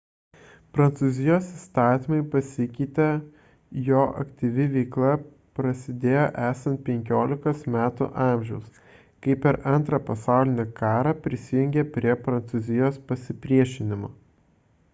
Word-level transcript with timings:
prancūzijos 0.75 1.47
įstatymai 1.57 2.21
pasikeitė 2.35 3.05
jo 3.89 3.99
aktyvi 4.21 4.63
veikla 4.77 5.11
prasidėjo 5.59 6.23
esant 6.45 6.81
15 6.87 7.53
metų 7.75 8.07
amžiaus 8.25 8.81
kai 9.27 9.35
per 9.45 9.59
ii 9.73 10.01
pasaulinį 10.09 10.65
karą 10.81 11.13
prisijungė 11.27 11.85
prie 11.99 12.17
prancūzijos 12.25 12.99
pasipriešinimo 13.13 14.11